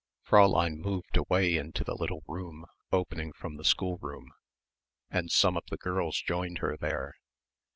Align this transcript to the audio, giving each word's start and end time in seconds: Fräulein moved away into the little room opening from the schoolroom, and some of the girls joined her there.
Fräulein 0.25 0.77
moved 0.79 1.15
away 1.15 1.55
into 1.57 1.83
the 1.83 1.93
little 1.93 2.23
room 2.27 2.65
opening 2.91 3.31
from 3.31 3.57
the 3.57 3.63
schoolroom, 3.63 4.31
and 5.11 5.29
some 5.29 5.55
of 5.55 5.65
the 5.69 5.77
girls 5.77 6.19
joined 6.19 6.57
her 6.57 6.75
there. 6.75 7.13